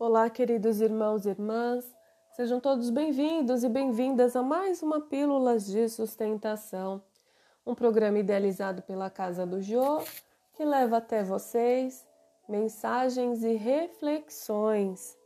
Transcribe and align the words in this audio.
Olá, 0.00 0.30
queridos 0.30 0.80
irmãos 0.80 1.26
e 1.26 1.30
irmãs, 1.30 1.84
sejam 2.30 2.60
todos 2.60 2.88
bem-vindos 2.88 3.64
e 3.64 3.68
bem-vindas 3.68 4.36
a 4.36 4.42
mais 4.44 4.80
uma 4.80 5.00
Pílulas 5.00 5.66
de 5.66 5.88
Sustentação, 5.88 7.02
um 7.66 7.74
programa 7.74 8.20
idealizado 8.20 8.80
pela 8.82 9.10
Casa 9.10 9.44
do 9.44 9.60
Jô 9.60 10.00
que 10.52 10.64
leva 10.64 10.98
até 10.98 11.24
vocês 11.24 12.06
mensagens 12.48 13.42
e 13.42 13.54
reflexões. 13.54 15.18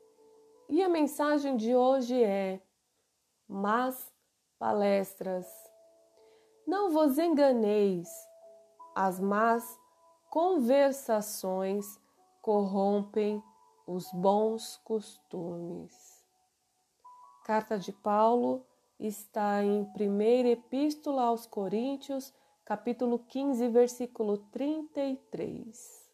E 0.71 0.83
a 0.83 0.89
mensagem 0.89 1.55
de 1.55 1.77
hoje 1.77 2.25
é: 2.25 2.59
Mas 3.47 4.11
palestras. 4.59 5.47
Não 6.67 6.91
vos 6.91 7.19
enganeis, 7.19 8.09
as 8.95 9.21
más 9.21 9.79
conversações 10.31 12.01
corrompem 12.41 13.43
os 13.87 14.11
bons 14.13 14.81
costumes. 14.85 16.23
Carta 17.45 17.79
de 17.79 17.93
Paulo 17.93 18.65
está 18.99 19.63
em 19.65 19.83
1 19.99 20.47
Epístola 20.47 21.25
aos 21.25 21.47
Coríntios, 21.47 22.33
capítulo 22.65 23.19
15, 23.19 23.69
versículo 23.69 24.39
33. 24.53 26.11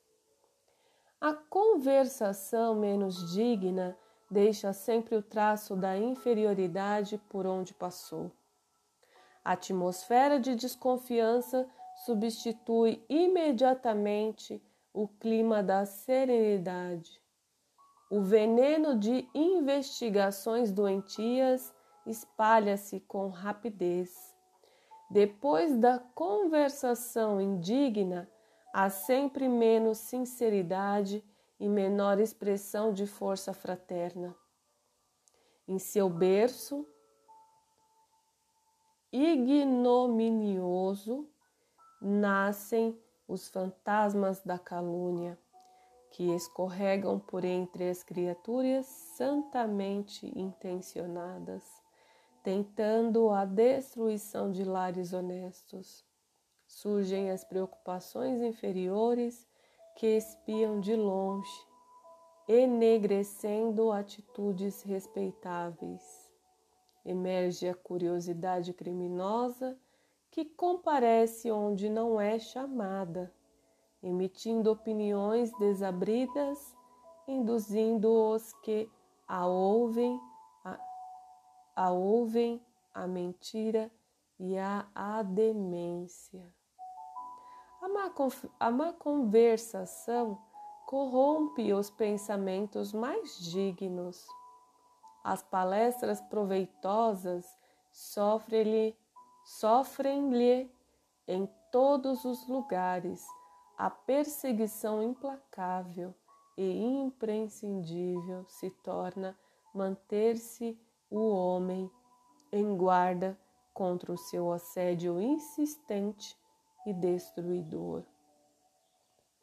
A 1.21 1.35
conversação 1.35 2.77
menos 2.77 3.33
digna 3.33 3.97
deixa 4.31 4.73
sempre 4.73 5.17
o 5.17 5.23
traço 5.23 5.77
da 5.77 5.99
inferioridade 5.99 7.19
por 7.29 7.47
onde 7.47 7.75
passou. 7.75 8.31
A 9.45 9.53
atmosfera 9.53 10.39
de 10.39 10.55
desconfiança 10.55 11.69
substitui 12.05 13.05
imediatamente 13.09 14.63
o 14.93 15.09
clima 15.09 15.63
da 15.63 15.85
serenidade. 15.85 17.21
O 18.11 18.23
veneno 18.23 18.99
de 18.99 19.29
investigações 19.35 20.73
doentias 20.73 21.75
espalha-se 22.07 23.01
com 23.01 23.29
rapidez. 23.29 24.35
Depois 25.11 25.77
da 25.77 25.99
conversação 26.15 27.39
indigna, 27.39 28.27
há 28.73 28.89
sempre 28.89 29.47
menos 29.47 29.99
sinceridade 29.99 31.23
e 31.61 31.69
menor 31.69 32.19
expressão 32.19 32.95
de 32.95 33.07
força 33.07 33.53
fraterna. 33.53 34.35
Em 35.67 35.79
seu 35.79 36.09
berço 36.09 36.89
ignominioso 39.13 41.29
nascem 42.01 42.99
os 43.27 43.51
fantasmas 43.51 44.41
da 44.41 44.59
calúnia 44.59 45.39
que 46.11 46.35
escorregam 46.35 47.19
por 47.19 47.45
entre 47.45 47.89
as 47.89 48.03
criaturas 48.03 48.87
santamente 48.87 50.27
intencionadas, 50.39 51.65
tentando 52.43 53.31
a 53.31 53.45
destruição 53.45 54.51
de 54.51 54.65
lares 54.65 55.13
honestos. 55.13 56.05
Surgem 56.67 57.31
as 57.31 57.45
preocupações 57.45 58.41
inferiores 58.41 59.47
que 59.97 60.07
espiam 60.17 60.81
de 60.81 60.95
longe, 60.95 61.67
enegrecendo 62.47 63.91
atitudes 63.91 64.83
respeitáveis. 64.83 66.03
Emerge 67.05 67.69
a 67.69 67.75
curiosidade 67.75 68.73
criminosa 68.73 69.79
que 70.31 70.45
comparece 70.45 71.51
onde 71.51 71.89
não 71.89 72.21
é 72.21 72.39
chamada 72.39 73.33
emitindo 74.09 74.73
opiniões 74.73 75.53
desabridas, 75.59 76.75
induzindo 77.27 78.11
os 78.11 78.53
que 78.63 78.91
a 79.27 79.47
ouvem, 79.47 80.19
a, 80.65 80.79
a 81.77 81.91
ouvem 81.91 82.65
a 82.95 83.07
mentira 83.07 83.91
e 84.39 84.57
a, 84.59 84.87
a 84.95 85.23
demência. 85.23 86.43
A 87.81 87.89
má, 87.89 88.13
a 88.59 88.71
má 88.71 88.93
conversação 88.93 90.39
corrompe 90.87 91.73
os 91.73 91.91
pensamentos 91.91 92.93
mais 92.93 93.39
dignos. 93.39 94.27
As 95.23 95.43
palestras 95.43 96.21
proveitosas 96.23 97.47
sofrem-lhe 97.91 98.97
sofrem 99.45 100.71
em 101.27 101.47
todos 101.71 102.25
os 102.25 102.47
lugares 102.49 103.25
a 103.79 103.89
perseguição 103.89 105.01
implacável 105.01 106.13
e 106.57 106.83
imprescindível 106.83 108.45
se 108.49 108.71
torna 108.71 109.39
manter-se 109.73 110.77
o 111.09 111.29
homem 111.29 111.89
em 112.51 112.77
guarda 112.77 113.39
contra 113.73 114.13
o 114.13 114.19
seu 114.19 114.51
assédio 114.51 115.21
insistente 115.21 116.37
e 116.85 116.93
destruidor. 116.93 118.03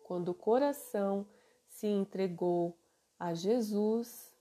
Quando 0.04 0.30
o 0.30 0.36
coração 0.36 1.26
se 1.70 1.88
entregou 1.88 2.78
a 3.18 3.34
Jesus, 3.34 4.36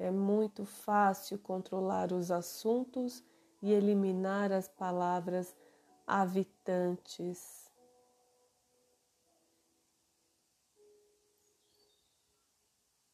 é 0.00 0.10
muito 0.10 0.64
fácil 0.64 1.38
controlar 1.38 2.12
os 2.12 2.32
assuntos 2.32 3.22
e 3.62 3.72
eliminar 3.72 4.50
as 4.50 4.66
palavras 4.66 5.56
avitantes 6.04 7.67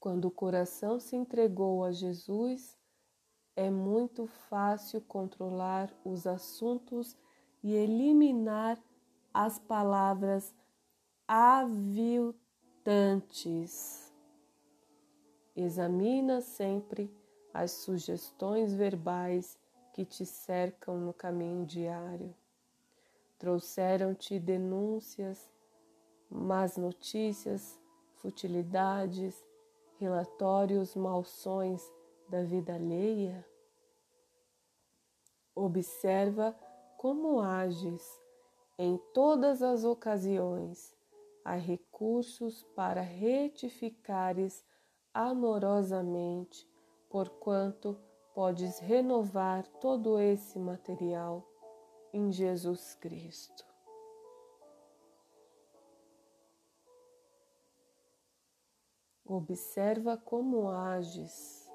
Quando 0.04 0.26
o 0.26 0.31
coração 0.31 1.00
se 1.00 1.16
entregou 1.16 1.82
a 1.82 1.91
Jesus, 1.91 2.76
é 3.56 3.70
muito 3.70 4.26
fácil 4.26 5.00
controlar 5.00 5.91
os 6.04 6.26
assuntos 6.26 7.16
e 7.62 7.72
eliminar 7.72 8.78
as 9.32 9.59
palavras 9.59 10.54
aviltantes. 11.26 12.37
Examina 15.56 16.42
sempre 16.42 17.10
as 17.54 17.71
sugestões 17.71 18.75
verbais 18.75 19.59
que 19.94 20.04
te 20.04 20.26
cercam 20.26 21.00
no 21.00 21.15
caminho 21.15 21.65
diário. 21.65 22.34
Trouxeram-te 23.38 24.38
denúncias, 24.38 25.50
más 26.28 26.76
notícias, 26.76 27.81
futilidades, 28.16 29.42
relatórios 30.04 30.94
malsões 30.94 31.82
da 32.28 32.42
vida 32.42 32.75
alheia? 32.75 33.42
Observa 35.54 36.54
como 36.98 37.41
ages 37.41 38.03
em 38.78 38.98
todas 39.15 39.62
as 39.62 39.82
ocasiões. 39.82 40.94
Há 41.42 41.54
recursos 41.54 42.62
para 42.76 43.00
retificares 43.00 44.62
amorosamente, 45.12 46.69
porquanto 47.09 47.97
podes 48.34 48.78
renovar 48.78 49.66
todo 49.81 50.19
esse 50.19 50.59
material 50.59 51.47
em 52.12 52.31
Jesus 52.31 52.94
Cristo. 52.97 53.73
Observa 59.26 60.18
como 60.18 60.68
ages. 60.68 61.66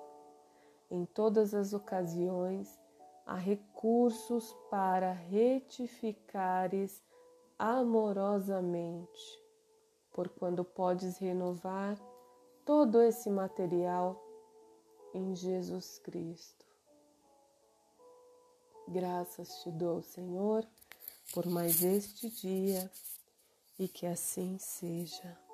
Em 0.91 1.05
todas 1.05 1.53
as 1.53 1.73
ocasiões, 1.73 2.79
há 3.25 3.35
recursos 3.35 4.55
para 4.69 5.13
retificares 5.13 7.01
amorosamente, 7.57 9.43
por 10.11 10.29
quando 10.29 10.63
podes 10.63 11.17
renovar 11.17 11.99
todo 12.63 13.01
esse 13.01 13.29
material 13.29 14.23
em 15.13 15.35
Jesus 15.35 15.99
Cristo. 15.99 16.65
Graças 18.87 19.61
te 19.61 19.71
dou, 19.71 20.01
Senhor, 20.01 20.67
por 21.33 21.45
mais 21.47 21.83
este 21.83 22.29
dia 22.29 22.91
e 23.77 23.87
que 23.87 24.05
assim 24.05 24.57
seja. 24.57 25.48